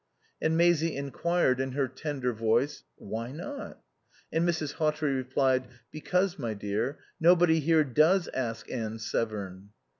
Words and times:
And 0.41 0.57
Maisie 0.57 0.95
enquired 0.95 1.59
in 1.59 1.73
her 1.73 1.87
tender 1.87 2.33
voice, 2.33 2.81
"Why 2.95 3.31
not?" 3.31 3.81
And 4.33 4.49
Mrs. 4.49 4.73
Hawtrey 4.79 5.13
replied, 5.13 5.67
"Because, 5.91 6.39
my 6.39 6.55
dear, 6.55 6.97
nobody 7.19 7.59
here 7.59 7.83
does 7.83 8.27
ask 8.29 8.71
Anne 8.71 8.97
Severn." 8.97 9.69